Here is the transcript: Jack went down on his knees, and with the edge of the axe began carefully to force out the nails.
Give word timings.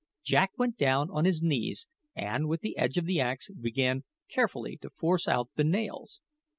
Jack 0.23 0.57
went 0.57 0.77
down 0.77 1.09
on 1.11 1.25
his 1.25 1.43
knees, 1.43 1.85
and 2.15 2.47
with 2.47 2.61
the 2.61 2.75
edge 2.75 2.97
of 2.97 3.05
the 3.05 3.19
axe 3.21 3.51
began 3.51 4.03
carefully 4.31 4.75
to 4.77 4.89
force 4.89 5.27
out 5.27 5.51
the 5.53 5.63
nails. 5.63 6.21